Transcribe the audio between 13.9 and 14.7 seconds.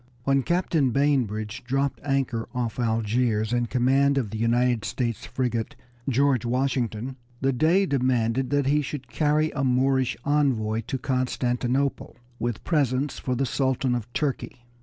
of Turkey.